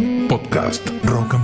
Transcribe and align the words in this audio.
Podcast 0.00 0.88
Rock 1.04 1.39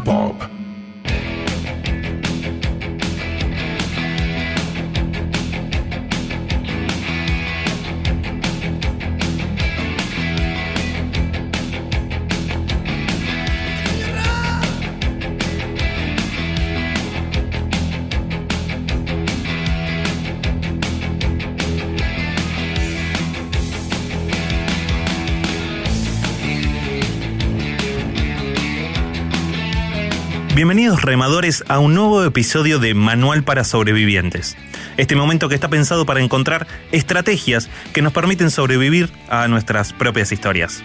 Bienvenidos 30.57 31.03
remadores 31.03 31.63
a 31.69 31.81
un 31.81 31.95
nuevo 31.95 32.25
episodio 32.25 32.79
de 32.79 32.95
Manual 32.95 33.45
para 33.45 33.63
Sobrevivientes. 33.63 34.57
Este 34.97 35.15
momento 35.15 35.51
que 35.51 35.55
está 35.55 35.69
pensado 35.69 36.07
para 36.07 36.23
encontrar 36.23 36.67
estrategias 36.93 37.69
que 37.93 38.01
nos 38.01 38.15
permiten 38.15 38.51
sobrevivir 38.51 39.11
a 39.29 39.49
nuestras 39.49 39.93
propias 39.93 40.33
historias. 40.33 40.83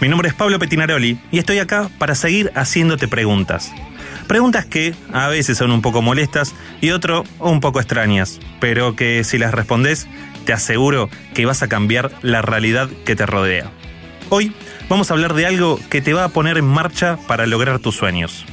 Mi 0.00 0.08
nombre 0.08 0.30
es 0.30 0.34
Pablo 0.34 0.58
Petinaroli 0.58 1.18
y 1.30 1.38
estoy 1.38 1.58
acá 1.58 1.90
para 1.98 2.14
seguir 2.14 2.52
haciéndote 2.54 3.06
preguntas. 3.06 3.70
Preguntas 4.28 4.64
que 4.64 4.94
a 5.12 5.28
veces 5.28 5.58
son 5.58 5.72
un 5.72 5.82
poco 5.82 6.00
molestas 6.00 6.54
y 6.80 6.92
otro 6.92 7.24
un 7.38 7.60
poco 7.60 7.80
extrañas, 7.80 8.40
pero 8.60 8.96
que 8.96 9.24
si 9.24 9.36
las 9.36 9.52
respondes 9.52 10.06
te 10.46 10.54
aseguro 10.54 11.10
que 11.34 11.44
vas 11.44 11.62
a 11.62 11.68
cambiar 11.68 12.12
la 12.22 12.40
realidad 12.40 12.88
que 13.04 13.14
te 13.14 13.26
rodea. 13.26 13.70
Hoy 14.30 14.54
vamos 14.88 15.10
a 15.10 15.14
hablar 15.14 15.34
de 15.34 15.44
algo 15.44 15.78
que 15.90 16.00
te 16.00 16.14
va 16.14 16.24
a 16.24 16.30
poner 16.30 16.56
en 16.56 16.64
marcha 16.64 17.18
para 17.26 17.44
lograr 17.44 17.78
tus 17.78 17.94
sueños. 17.94 18.46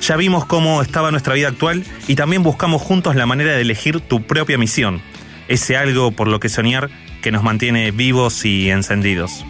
Ya 0.00 0.16
vimos 0.16 0.46
cómo 0.46 0.80
estaba 0.80 1.10
nuestra 1.10 1.34
vida 1.34 1.48
actual 1.48 1.84
y 2.06 2.14
también 2.14 2.42
buscamos 2.42 2.80
juntos 2.82 3.16
la 3.16 3.26
manera 3.26 3.52
de 3.52 3.60
elegir 3.60 4.00
tu 4.00 4.22
propia 4.22 4.56
misión, 4.56 5.02
ese 5.48 5.76
algo 5.76 6.12
por 6.12 6.28
lo 6.28 6.40
que 6.40 6.48
soñar 6.48 6.88
que 7.22 7.32
nos 7.32 7.42
mantiene 7.42 7.90
vivos 7.90 8.44
y 8.44 8.70
encendidos. 8.70 9.44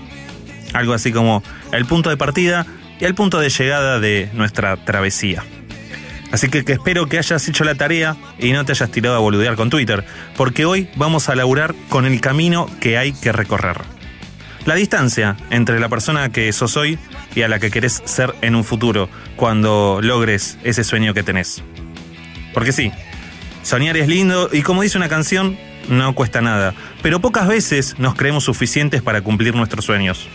Algo 0.72 0.94
así 0.94 1.12
como 1.12 1.42
el 1.72 1.86
punto 1.86 2.10
de 2.10 2.16
partida 2.16 2.66
y 3.00 3.04
el 3.04 3.14
punto 3.14 3.40
de 3.40 3.50
llegada 3.50 4.00
de 4.00 4.30
nuestra 4.32 4.76
travesía. 4.84 5.44
Así 6.30 6.48
que, 6.48 6.58
espero 6.66 7.06
que 7.06 7.18
hayas 7.18 7.48
hecho 7.48 7.64
la 7.64 7.74
tarea 7.74 8.16
y 8.38 8.52
no 8.52 8.64
te 8.64 8.72
hayas 8.72 8.90
tirado 8.90 9.16
a 9.16 9.20
boludear 9.20 9.56
con 9.56 9.70
Twitter, 9.70 10.04
porque 10.36 10.66
hoy 10.66 10.88
vamos 10.96 11.28
a 11.28 11.34
laburar 11.34 11.74
con 11.88 12.04
el 12.04 12.20
camino 12.20 12.68
que 12.80 12.98
hay 12.98 13.12
que 13.12 13.32
recorrer. 13.32 13.97
La 14.66 14.74
distancia 14.74 15.36
entre 15.50 15.80
la 15.80 15.88
persona 15.88 16.30
que 16.30 16.52
sos 16.52 16.76
hoy 16.76 16.98
y 17.34 17.42
a 17.42 17.48
la 17.48 17.58
que 17.58 17.70
querés 17.70 18.02
ser 18.04 18.34
en 18.42 18.54
un 18.54 18.64
futuro, 18.64 19.08
cuando 19.36 20.00
logres 20.02 20.58
ese 20.64 20.84
sueño 20.84 21.14
que 21.14 21.22
tenés. 21.22 21.62
Porque 22.52 22.72
sí, 22.72 22.92
soñar 23.62 23.96
es 23.96 24.08
lindo 24.08 24.50
y 24.52 24.62
como 24.62 24.82
dice 24.82 24.98
una 24.98 25.08
canción, 25.08 25.56
no 25.88 26.14
cuesta 26.14 26.40
nada, 26.40 26.74
pero 27.02 27.20
pocas 27.20 27.48
veces 27.48 27.98
nos 27.98 28.14
creemos 28.14 28.44
suficientes 28.44 29.02
para 29.02 29.22
cumplir 29.22 29.54
nuestros 29.54 29.84
sueños. 29.84 30.28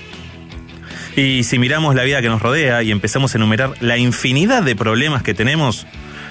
Y 1.15 1.43
si 1.43 1.59
miramos 1.59 1.93
la 1.93 2.03
vida 2.03 2.21
que 2.21 2.29
nos 2.29 2.41
rodea 2.41 2.81
y 2.81 2.91
empezamos 2.91 3.35
a 3.35 3.37
enumerar 3.37 3.73
la 3.81 3.97
infinidad 3.97 4.63
de 4.63 4.75
problemas 4.75 5.21
que 5.21 5.35
tenemos, 5.35 5.85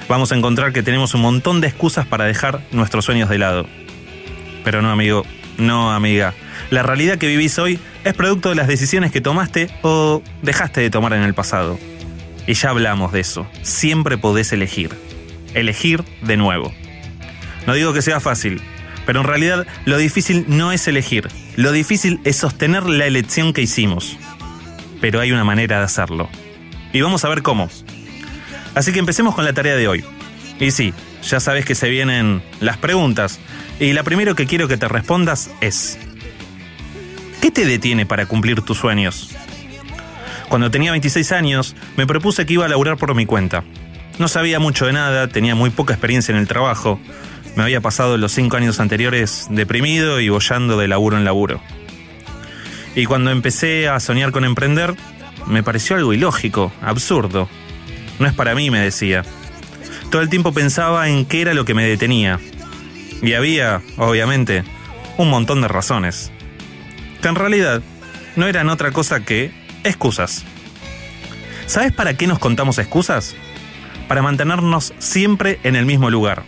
vamos 0.09 0.33
a 0.33 0.37
encontrar 0.37 0.73
que 0.73 0.83
tenemos 0.83 1.15
un 1.15 1.21
montón 1.21 1.61
de 1.61 1.69
excusas 1.69 2.05
para 2.05 2.25
dejar 2.25 2.61
nuestros 2.73 3.05
sueños 3.05 3.29
de 3.29 3.39
lado. 3.39 3.67
Pero 4.65 4.83
no, 4.83 4.91
amigo, 4.91 5.25
no, 5.59 5.93
amiga. 5.93 6.35
La 6.71 6.83
realidad 6.83 7.19
que 7.19 7.27
vivís 7.27 7.59
hoy 7.59 7.79
es 8.05 8.15
producto 8.15 8.49
de 8.49 8.55
las 8.55 8.69
decisiones 8.69 9.13
que 9.13 9.21
tomaste 9.21 9.71
o 9.83 10.23
dejaste 10.43 10.81
de 10.81 10.91
tomar 10.91 11.13
en 11.13 11.23
el 11.23 11.35
pasado. 11.35 11.79
Y 12.47 12.55
ya 12.55 12.71
hablamos 12.71 13.13
de 13.13 13.21
eso. 13.21 13.47
Siempre 13.63 14.19
podés 14.19 14.53
elegir. 14.53 14.91
Elegir 15.55 16.03
de 16.23 16.37
nuevo. 16.37 16.73
No 17.67 17.75
digo 17.75 17.93
que 17.93 18.03
sea 18.03 18.19
fácil, 18.19 18.61
pero 19.07 19.21
en 19.21 19.27
realidad 19.27 19.67
lo 19.85 19.99
difícil 19.99 20.45
no 20.49 20.73
es 20.73 20.89
elegir. 20.89 21.29
Lo 21.57 21.73
difícil 21.73 22.21
es 22.25 22.37
sostener 22.37 22.85
la 22.85 23.07
elección 23.07 23.53
que 23.53 23.63
hicimos. 23.63 24.17
Pero 25.01 25.21
hay 25.21 25.33
una 25.33 25.45
manera 25.45 25.79
de 25.79 25.85
hacerlo. 25.85 26.29
Y 26.93 27.01
vamos 27.01 27.25
a 27.25 27.29
ver 27.29 27.43
cómo. 27.43 27.69
Así 28.75 28.93
que 28.93 28.99
empecemos 28.99 29.35
con 29.35 29.45
la 29.45 29.53
tarea 29.53 29.77
de 29.77 29.89
hoy. 29.89 30.05
Y 30.59 30.71
sí, 30.71 30.95
ya 31.23 31.41
sabes 31.41 31.65
que 31.65 31.75
se 31.75 31.89
vienen 31.89 32.43
las 32.61 32.77
preguntas. 32.79 33.39
Y 33.83 33.95
la 33.95 34.05
primero 34.05 34.37
que 34.37 34.47
quiero 34.47 34.69
que 34.69 34.77
te 34.77 34.87
respondas 34.87 35.51
es, 35.61 35.99
¿qué 37.41 37.51
te 37.51 37.67
detiene 37.67 38.07
para 38.07 38.27
cumplir 38.27 38.63
tus 38.63 38.79
sueños? 38.79 39.31
Cuando 40.49 40.71
tenía 40.71 40.93
26 40.93 41.33
años, 41.33 41.75
me 41.97 42.07
propuse 42.07 42.47
que 42.47 42.53
iba 42.53 42.65
a 42.65 42.69
laburar 42.69 42.97
por 42.97 43.13
mi 43.17 43.27
cuenta. 43.27 43.65
No 44.21 44.29
sabía 44.29 44.61
mucho 44.61 44.87
de 44.87 44.93
nada, 44.93 45.27
tenía 45.27 45.57
muy 45.57 45.71
poca 45.71 45.95
experiencia 45.95 46.31
en 46.31 46.39
el 46.39 46.47
trabajo. 46.47 47.01
Me 47.57 47.65
había 47.65 47.81
pasado 47.81 48.17
los 48.19 48.31
cinco 48.31 48.57
años 48.57 48.79
anteriores 48.79 49.49
deprimido 49.51 50.21
y 50.21 50.29
bollando 50.29 50.79
de 50.79 50.87
laburo 50.87 51.17
en 51.17 51.25
laburo. 51.25 51.61
Y 52.95 53.07
cuando 53.07 53.33
empecé 53.33 53.89
a 53.89 53.99
soñar 53.99 54.31
con 54.31 54.45
emprender, 54.45 54.95
me 55.49 55.65
pareció 55.65 55.97
algo 55.97 56.13
ilógico, 56.13 56.73
absurdo. 56.83 57.49
No 58.21 58.29
es 58.29 58.33
para 58.33 58.55
mí, 58.55 58.71
me 58.71 58.79
decía. 58.79 59.25
Todo 60.13 60.23
el 60.23 60.29
tiempo 60.29 60.53
pensaba 60.53 61.09
en 61.09 61.25
qué 61.25 61.41
era 61.41 61.53
lo 61.53 61.65
que 61.65 61.75
me 61.75 61.85
detenía. 61.85 62.39
Y 63.23 63.35
había, 63.35 63.81
obviamente, 63.97 64.65
un 65.17 65.31
montón 65.31 65.61
de 65.63 65.69
razones. 65.69 66.33
Que 67.23 67.29
en 67.29 67.37
realidad 67.37 67.83
no 68.37 68.47
eran 68.47 68.69
otra 68.69 68.91
cosa 68.91 69.21
que 69.21 69.53
excusas. 69.85 70.45
¿Sabes 71.67 71.93
para 71.93 72.15
qué 72.15 72.27
nos 72.27 72.39
contamos 72.39 72.79
excusas? 72.79 73.37
Para 74.09 74.23
mantenernos 74.23 74.93
siempre 74.99 75.61
en 75.63 75.77
el 75.77 75.87
mismo 75.87 76.11
lugar. 76.11 76.43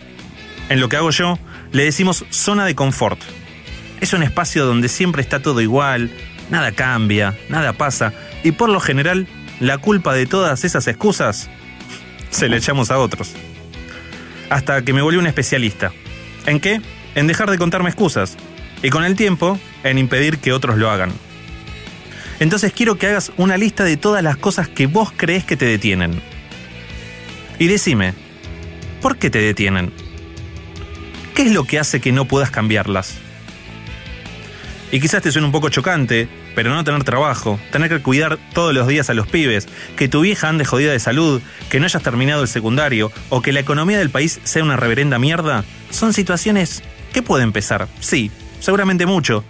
En 0.69 0.81
lo 0.81 0.89
que 0.89 0.97
hago 0.97 1.11
yo, 1.11 1.39
le 1.71 1.85
decimos 1.85 2.25
zona 2.29 2.65
de 2.65 2.75
confort. 2.75 3.19
Es 4.01 4.13
un 4.13 4.23
espacio 4.23 4.65
donde 4.65 4.89
siempre 4.89 5.21
está 5.21 5.41
todo 5.41 5.61
igual, 5.61 6.11
nada 6.49 6.71
cambia, 6.71 7.37
nada 7.49 7.73
pasa, 7.73 8.13
y 8.43 8.51
por 8.51 8.69
lo 8.69 8.79
general, 8.79 9.27
la 9.59 9.77
culpa 9.77 10.13
de 10.13 10.25
todas 10.25 10.65
esas 10.65 10.87
excusas 10.87 11.49
se 12.29 12.49
le 12.49 12.57
echamos 12.57 12.91
a 12.91 12.97
otros. 12.97 13.33
Hasta 14.49 14.81
que 14.83 14.93
me 14.93 15.01
volví 15.01 15.17
un 15.17 15.27
especialista. 15.27 15.91
¿En 16.45 16.59
qué? 16.59 16.81
En 17.15 17.27
dejar 17.27 17.49
de 17.49 17.57
contarme 17.57 17.89
excusas. 17.89 18.37
Y 18.83 18.89
con 18.89 19.03
el 19.03 19.15
tiempo, 19.15 19.59
en 19.83 19.97
impedir 19.97 20.37
que 20.39 20.53
otros 20.53 20.77
lo 20.77 20.89
hagan. 20.89 21.11
Entonces 22.39 22.73
quiero 22.73 22.97
que 22.97 23.07
hagas 23.07 23.31
una 23.37 23.57
lista 23.57 23.83
de 23.83 23.97
todas 23.97 24.21
las 24.21 24.37
cosas 24.37 24.67
que 24.67 24.87
vos 24.87 25.11
crees 25.15 25.43
que 25.43 25.57
te 25.57 25.65
detienen. 25.65 26.21
Y 27.57 27.67
decime, 27.67 28.13
¿por 29.01 29.17
qué 29.17 29.29
te 29.29 29.39
detienen? 29.39 29.91
¿Qué 31.33 31.43
es 31.43 31.51
lo 31.51 31.63
que 31.63 31.79
hace 31.79 32.01
que 32.01 32.11
no 32.11 32.25
puedas 32.25 32.51
cambiarlas? 32.51 33.15
Y 34.91 34.99
quizás 34.99 35.21
te 35.21 35.31
suene 35.31 35.47
un 35.47 35.51
poco 35.51 35.69
chocante, 35.69 36.27
pero 36.55 36.73
no 36.73 36.83
tener 36.83 37.03
trabajo, 37.03 37.59
tener 37.71 37.89
que 37.89 38.01
cuidar 38.01 38.39
todos 38.53 38.73
los 38.73 38.87
días 38.87 39.09
a 39.09 39.13
los 39.13 39.27
pibes, 39.27 39.67
que 39.97 40.07
tu 40.07 40.21
vieja 40.21 40.49
ande 40.49 40.65
jodida 40.65 40.91
de 40.91 40.99
salud, 40.99 41.41
que 41.69 41.79
no 41.79 41.85
hayas 41.85 42.01
terminado 42.01 42.41
el 42.41 42.47
secundario 42.47 43.11
o 43.29 43.41
que 43.41 43.51
la 43.51 43.59
economía 43.59 43.99
del 43.99 44.09
país 44.09 44.39
sea 44.43 44.63
una 44.63 44.77
reverenda 44.77 45.19
mierda, 45.19 45.63
son 45.91 46.13
situaciones 46.13 46.81
que 47.13 47.21
pueden 47.21 47.51
pesar, 47.51 47.87
sí, 47.99 48.31
seguramente 48.59 49.05
mucho, 49.05 49.43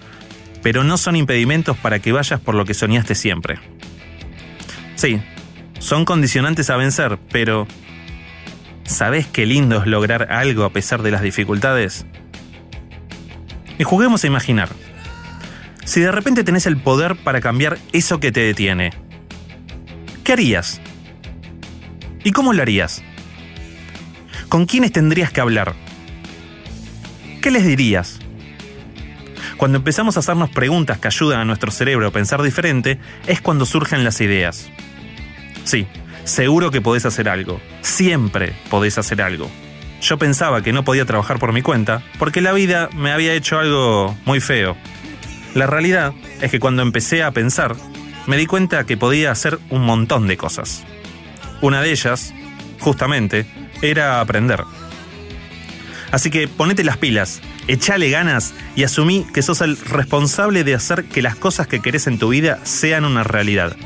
pero 0.61 0.83
no 0.83 0.97
son 0.97 1.15
impedimentos 1.15 1.77
para 1.77 1.99
que 1.99 2.11
vayas 2.11 2.39
por 2.39 2.55
lo 2.55 2.65
que 2.65 2.73
soñaste 2.73 3.15
siempre. 3.15 3.59
Sí, 4.95 5.21
son 5.79 6.05
condicionantes 6.05 6.69
a 6.69 6.77
vencer, 6.77 7.19
pero 7.31 7.67
¿sabés 8.83 9.27
qué 9.27 9.45
lindo 9.45 9.79
es 9.79 9.87
lograr 9.87 10.31
algo 10.31 10.63
a 10.63 10.71
pesar 10.71 11.03
de 11.03 11.11
las 11.11 11.21
dificultades? 11.21 12.05
Y 13.77 13.83
juguemos 13.83 14.23
a 14.23 14.27
imaginar. 14.27 14.69
Si 15.85 16.01
de 16.01 16.11
repente 16.11 16.43
tenés 16.43 16.65
el 16.65 16.77
poder 16.77 17.15
para 17.15 17.41
cambiar 17.41 17.77
eso 17.93 18.19
que 18.19 18.31
te 18.31 18.41
detiene, 18.41 18.91
¿qué 20.23 20.33
harías? 20.33 20.81
¿Y 22.23 22.31
cómo 22.31 22.53
lo 22.53 22.61
harías? 22.63 23.03
¿Con 24.49 24.65
quiénes 24.65 24.91
tendrías 24.91 25.31
que 25.31 25.41
hablar? 25.41 25.75
¿Qué 27.41 27.51
les 27.51 27.63
dirías? 27.63 28.19
Cuando 29.57 29.77
empezamos 29.77 30.17
a 30.17 30.21
hacernos 30.21 30.49
preguntas 30.49 30.97
que 30.97 31.07
ayudan 31.07 31.39
a 31.39 31.45
nuestro 31.45 31.71
cerebro 31.71 32.07
a 32.07 32.11
pensar 32.11 32.41
diferente, 32.41 32.99
es 33.27 33.39
cuando 33.39 33.67
surgen 33.67 34.03
las 34.03 34.19
ideas. 34.21 34.69
Sí, 35.63 35.85
seguro 36.23 36.71
que 36.71 36.81
podés 36.81 37.05
hacer 37.05 37.29
algo. 37.29 37.61
Siempre 37.81 38.53
podés 38.71 38.97
hacer 38.97 39.21
algo. 39.21 39.49
Yo 40.01 40.17
pensaba 40.17 40.63
que 40.63 40.73
no 40.73 40.83
podía 40.83 41.05
trabajar 41.05 41.37
por 41.37 41.53
mi 41.53 41.61
cuenta 41.61 42.01
porque 42.17 42.41
la 42.41 42.53
vida 42.53 42.89
me 42.95 43.11
había 43.11 43.33
hecho 43.33 43.59
algo 43.59 44.17
muy 44.25 44.39
feo. 44.39 44.75
La 45.55 45.67
realidad 45.67 46.13
es 46.41 46.51
que 46.51 46.59
cuando 46.59 46.81
empecé 46.81 47.23
a 47.23 47.31
pensar, 47.31 47.77
me 48.27 48.35
di 48.35 48.45
cuenta 48.45 48.85
que 48.85 48.97
podía 48.97 49.31
hacer 49.31 49.57
un 49.69 49.83
montón 49.83 50.27
de 50.27 50.35
cosas. 50.35 50.83
Una 51.61 51.81
de 51.81 51.91
ellas, 51.91 52.33
justamente, 52.79 53.45
era 53.81 54.19
aprender. 54.19 54.65
Así 56.11 56.29
que 56.29 56.49
ponete 56.49 56.83
las 56.83 56.97
pilas, 56.97 57.41
echale 57.69 58.09
ganas 58.09 58.53
y 58.75 58.83
asumí 58.83 59.25
que 59.33 59.41
sos 59.41 59.61
el 59.61 59.77
responsable 59.77 60.65
de 60.65 60.75
hacer 60.75 61.05
que 61.05 61.21
las 61.21 61.35
cosas 61.35 61.67
que 61.67 61.81
querés 61.81 62.07
en 62.07 62.19
tu 62.19 62.27
vida 62.27 62.59
sean 62.63 63.05
una 63.05 63.23
realidad. 63.23 63.77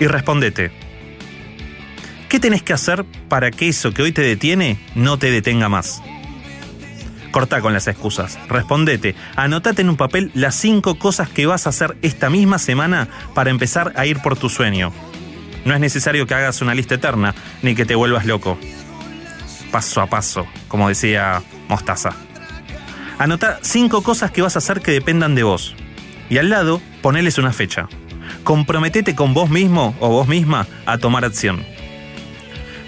Y 0.00 0.06
respondete, 0.06 0.70
qué 2.28 2.38
tenés 2.38 2.62
que 2.62 2.74
hacer 2.74 3.06
para 3.30 3.50
que 3.50 3.68
eso 3.68 3.94
que 3.94 4.02
hoy 4.02 4.12
te 4.12 4.22
detiene 4.22 4.78
no 4.94 5.18
te 5.18 5.30
detenga 5.30 5.70
más. 5.70 6.02
Corta 7.30 7.60
con 7.60 7.72
las 7.72 7.86
excusas, 7.86 8.38
respondete, 8.48 9.14
anotate 9.36 9.82
en 9.82 9.88
un 9.88 9.96
papel 9.96 10.32
las 10.34 10.56
cinco 10.56 10.98
cosas 10.98 11.28
que 11.28 11.46
vas 11.46 11.66
a 11.66 11.70
hacer 11.70 11.96
esta 12.02 12.28
misma 12.28 12.58
semana 12.58 13.08
para 13.34 13.50
empezar 13.50 13.92
a 13.96 14.04
ir 14.06 14.20
por 14.20 14.36
tu 14.36 14.48
sueño. 14.48 14.92
No 15.64 15.74
es 15.74 15.80
necesario 15.80 16.26
que 16.26 16.34
hagas 16.34 16.60
una 16.60 16.74
lista 16.74 16.96
eterna, 16.96 17.34
ni 17.62 17.74
que 17.74 17.86
te 17.86 17.94
vuelvas 17.94 18.26
loco. 18.26 18.58
Paso 19.70 20.00
a 20.00 20.06
paso, 20.08 20.46
como 20.66 20.88
decía 20.88 21.42
Mostaza. 21.68 22.14
Anota 23.18 23.58
cinco 23.62 24.02
cosas 24.02 24.30
que 24.30 24.42
vas 24.42 24.56
a 24.56 24.58
hacer 24.58 24.80
que 24.80 24.90
dependan 24.90 25.34
de 25.34 25.44
vos. 25.44 25.76
Y 26.30 26.38
al 26.38 26.48
lado, 26.48 26.80
poneles 27.02 27.38
una 27.38 27.52
fecha. 27.52 27.88
Comprometete 28.42 29.14
con 29.14 29.34
vos 29.34 29.50
mismo 29.50 29.94
o 30.00 30.08
vos 30.08 30.26
misma 30.26 30.66
a 30.86 30.98
tomar 30.98 31.24
acción. 31.24 31.64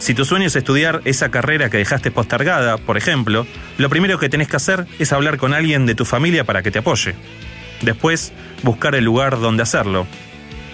Si 0.02 0.14
tu 0.14 0.24
sueño 0.24 0.48
es 0.48 0.56
estudiar 0.56 1.00
esa 1.04 1.30
carrera 1.30 1.70
que 1.70 1.76
dejaste 1.76 2.10
postergada, 2.10 2.76
por 2.76 2.96
ejemplo, 2.96 3.46
lo 3.78 3.88
primero 3.88 4.18
que 4.18 4.28
tenés 4.28 4.48
que 4.48 4.56
hacer 4.56 4.84
es 4.98 5.12
hablar 5.12 5.38
con 5.38 5.54
alguien 5.54 5.86
de 5.86 5.94
tu 5.94 6.04
familia 6.04 6.42
para 6.42 6.60
que 6.64 6.72
te 6.72 6.80
apoye. 6.80 7.14
Después, 7.82 8.32
buscar 8.64 8.96
el 8.96 9.04
lugar 9.04 9.38
donde 9.38 9.62
hacerlo. 9.62 10.08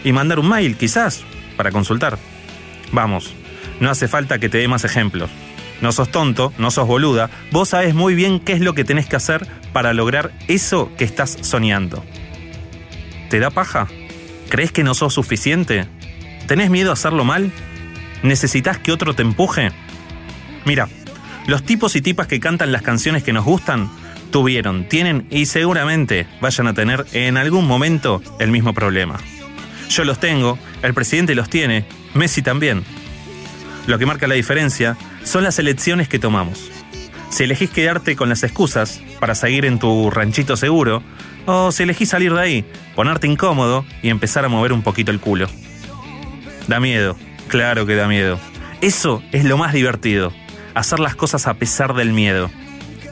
Y 0.02 0.12
mandar 0.12 0.38
un 0.38 0.48
mail, 0.48 0.78
quizás, 0.78 1.24
para 1.58 1.70
consultar. 1.70 2.16
Vamos, 2.90 3.34
no 3.80 3.90
hace 3.90 4.08
falta 4.08 4.38
que 4.38 4.48
te 4.48 4.56
dé 4.56 4.66
más 4.66 4.84
ejemplos. 4.84 5.28
No 5.82 5.92
sos 5.92 6.10
tonto, 6.10 6.54
no 6.56 6.70
sos 6.70 6.88
boluda, 6.88 7.28
vos 7.50 7.68
sabés 7.68 7.94
muy 7.94 8.14
bien 8.14 8.40
qué 8.40 8.54
es 8.54 8.62
lo 8.62 8.72
que 8.72 8.84
tenés 8.84 9.08
que 9.08 9.16
hacer 9.16 9.46
para 9.74 9.92
lograr 9.92 10.32
eso 10.48 10.90
que 10.96 11.04
estás 11.04 11.36
soñando. 11.42 12.02
¿Te 13.28 13.40
da 13.40 13.50
paja? 13.50 13.88
¿Crees 14.48 14.72
que 14.72 14.84
no 14.84 14.94
sos 14.94 15.12
suficiente? 15.12 15.86
¿Tenés 16.46 16.70
miedo 16.70 16.88
a 16.88 16.94
hacerlo 16.94 17.26
mal? 17.26 17.52
¿Necesitas 18.22 18.78
que 18.78 18.92
otro 18.92 19.14
te 19.14 19.22
empuje? 19.22 19.70
Mira, 20.64 20.88
los 21.46 21.62
tipos 21.62 21.96
y 21.96 22.02
tipas 22.02 22.26
que 22.26 22.40
cantan 22.40 22.72
las 22.72 22.82
canciones 22.82 23.22
que 23.22 23.32
nos 23.32 23.44
gustan 23.44 23.90
tuvieron, 24.30 24.88
tienen 24.88 25.26
y 25.30 25.46
seguramente 25.46 26.26
vayan 26.40 26.66
a 26.66 26.74
tener 26.74 27.06
en 27.12 27.36
algún 27.36 27.66
momento 27.66 28.22
el 28.38 28.50
mismo 28.50 28.74
problema. 28.74 29.16
Yo 29.88 30.04
los 30.04 30.20
tengo, 30.20 30.58
el 30.82 30.92
presidente 30.94 31.34
los 31.34 31.48
tiene, 31.48 31.86
Messi 32.14 32.42
también. 32.42 32.84
Lo 33.86 33.98
que 33.98 34.04
marca 34.04 34.26
la 34.26 34.34
diferencia 34.34 34.98
son 35.24 35.44
las 35.44 35.58
elecciones 35.58 36.08
que 36.08 36.18
tomamos. 36.18 36.70
Si 37.30 37.44
elegís 37.44 37.70
quedarte 37.70 38.16
con 38.16 38.28
las 38.28 38.42
excusas 38.42 39.00
para 39.20 39.34
seguir 39.34 39.64
en 39.64 39.78
tu 39.78 40.10
ranchito 40.10 40.56
seguro, 40.56 41.02
o 41.46 41.72
si 41.72 41.84
elegís 41.84 42.10
salir 42.10 42.34
de 42.34 42.40
ahí, 42.40 42.64
ponerte 42.94 43.26
incómodo 43.26 43.86
y 44.02 44.10
empezar 44.10 44.44
a 44.44 44.48
mover 44.48 44.72
un 44.72 44.82
poquito 44.82 45.10
el 45.10 45.20
culo. 45.20 45.48
Da 46.66 46.80
miedo, 46.80 47.16
claro 47.48 47.86
que 47.86 47.96
da 47.96 48.06
miedo. 48.06 48.38
Eso 48.80 49.22
es 49.32 49.44
lo 49.44 49.58
más 49.58 49.72
divertido, 49.72 50.32
hacer 50.74 51.00
las 51.00 51.16
cosas 51.16 51.46
a 51.46 51.54
pesar 51.54 51.94
del 51.94 52.12
miedo. 52.12 52.50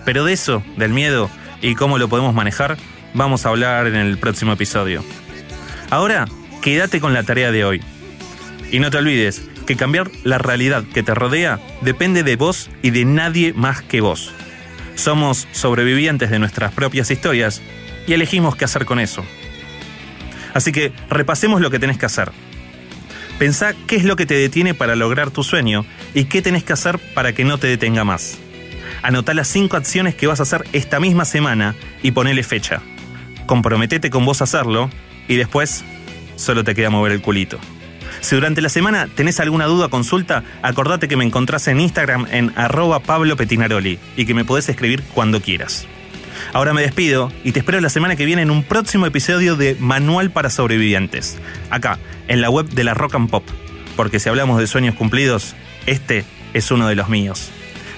Pero 0.05 0.25
de 0.25 0.33
eso, 0.33 0.63
del 0.77 0.93
miedo 0.93 1.29
y 1.61 1.75
cómo 1.75 1.99
lo 1.99 2.09
podemos 2.09 2.35
manejar, 2.35 2.77
vamos 3.15 3.45
a 3.45 3.49
hablar 3.49 3.89
en 3.89 3.97
el 3.97 4.19
próximo 4.19 4.53
episodio. 4.53 5.03
Ahora, 5.91 6.27
quédate 6.63 7.01
con 7.01 7.15
la 7.15 7.25
tarea 7.25 7.51
de 7.51 7.65
hoy. 7.65 7.83
Y 8.71 8.79
no 8.79 8.91
te 8.91 8.99
olvides 8.99 9.43
que 9.67 9.77
cambiar 9.77 10.11
la 10.23 10.39
realidad 10.39 10.85
que 10.95 11.03
te 11.03 11.15
rodea 11.15 11.59
depende 11.81 12.23
de 12.23 12.37
vos 12.37 12.71
y 12.83 12.91
de 12.91 13.05
nadie 13.05 13.53
más 13.53 13.83
que 13.83 14.01
vos. 14.01 14.33
Somos 14.95 15.49
sobrevivientes 15.53 16.31
de 16.31 16.39
nuestras 16.39 16.73
propias 16.73 17.11
historias 17.11 17.61
y 18.07 18.13
elegimos 18.13 18.57
qué 18.57 18.65
hacer 18.65 18.87
con 18.87 19.01
eso. 19.01 19.25
Así 20.55 20.73
que 20.73 20.93
repasemos 21.11 21.61
lo 21.61 21.71
que 21.71 21.79
tenés 21.79 21.99
que 21.99 22.07
hacer. 22.07 22.33
Pensá 23.39 23.75
qué 23.87 23.97
es 23.97 24.05
lo 24.05 24.17
que 24.17 24.25
te 24.25 24.35
detiene 24.35 24.73
para 24.73 24.97
lograr 24.97 25.31
tu 25.31 25.45
sueño 25.45 25.85
y 26.15 26.25
qué 26.25 26.41
tenés 26.41 26.65
que 26.65 26.73
hacer 26.73 26.99
para 27.15 27.35
que 27.35 27.45
no 27.45 27.59
te 27.59 27.67
detenga 27.67 28.03
más. 28.03 28.39
Anotá 29.03 29.35
las 29.35 29.49
cinco 29.49 29.77
acciones 29.77 30.15
que 30.15 30.27
vas 30.27 30.41
a 30.41 30.45
hacer 30.45 30.65
esta 30.73 31.01
misma 31.01 31.27
semana 31.27 31.75
y 32.03 32.13
ponele 32.13 32.43
fecha. 32.43 32.81
Comprometete 33.45 34.09
con 34.09 34.25
vos 34.25 34.41
a 34.41 34.45
hacerlo 34.45 34.91
y 35.29 35.37
después 35.37 35.85
solo 36.37 36.65
te 36.65 36.75
queda 36.75 36.89
mover 36.89 37.13
el 37.13 37.21
culito. 37.21 37.59
Si 38.23 38.35
durante 38.35 38.63
la 38.63 38.71
semana 38.71 39.07
tenés 39.15 39.39
alguna 39.39 39.67
duda 39.67 39.87
o 39.87 39.91
consulta, 39.91 40.43
acordate 40.63 41.07
que 41.07 41.17
me 41.17 41.25
encontrás 41.25 41.69
en 41.69 41.81
Instagram 41.81 42.27
en 42.31 42.53
arroba 42.57 43.01
Pablo 43.01 43.37
y 44.17 44.27
que 44.27 44.35
me 44.35 44.45
podés 44.47 44.69
escribir 44.71 45.03
cuando 45.15 45.43
quieras. 45.43 45.87
Ahora 46.57 46.73
me 46.73 46.81
despido 46.81 47.31
y 47.45 47.53
te 47.53 47.59
espero 47.59 47.83
la 47.83 47.91
semana 47.91 48.17
que 48.17 48.25
viene 48.25 48.41
en 48.41 48.51
un 48.51 48.65
próximo 48.65 49.05
episodio 49.05 49.57
de 49.57 49.77
Manual 49.79 50.31
para 50.31 50.49
Sobrevivientes, 50.49 51.37
acá, 51.69 51.99
en 52.29 52.41
la 52.41 52.49
web 52.49 52.67
de 52.71 52.83
la 52.83 52.95
Rock 52.95 53.17
and 53.17 53.29
Pop, 53.29 53.45
porque 53.95 54.19
si 54.19 54.31
hablamos 54.31 54.59
de 54.59 54.67
sueños 54.67 54.95
cumplidos, 54.95 55.55
este 55.85 56.25
es 56.55 56.71
uno 56.71 56.89
de 56.89 56.95
los 56.95 57.11
míos. 57.11 57.51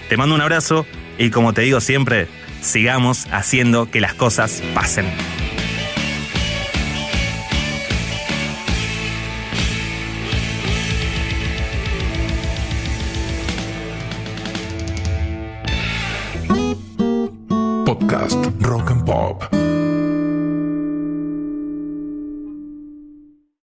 Te 0.08 0.16
mando 0.16 0.34
un 0.34 0.40
abrazo 0.40 0.86
y 1.18 1.30
como 1.30 1.52
te 1.52 1.60
digo 1.60 1.80
siempre, 1.80 2.26
sigamos 2.60 3.28
haciendo 3.30 3.92
que 3.92 4.00
las 4.00 4.14
cosas 4.14 4.60
pasen. 4.74 5.06